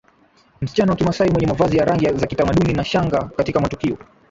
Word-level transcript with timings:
Msichana 0.61 0.91
wa 0.91 0.95
Kimasai 0.95 1.29
mwenye 1.29 1.47
mavazi 1.47 1.77
ya 1.77 1.85
rangi 1.85 2.13
za 2.13 2.27
kitamaduni 2.27 2.73
na 2.73 2.83
shanga 2.83 3.23
katika 3.35 3.59
matukio 3.59 3.97